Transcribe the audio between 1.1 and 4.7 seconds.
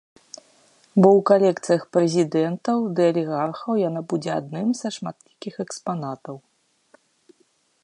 калекцыях прэзідэнтаў ды алігархаў яна будзе адным